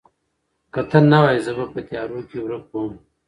که 0.73 0.81
ته 0.89 0.99
نه 1.11 1.19
وای، 1.23 1.37
زه 1.45 1.51
به 1.57 1.65
په 1.73 1.79
تیارو 1.87 2.19
کې 2.29 2.37
ورک 2.41 2.65
وم. 2.71 2.91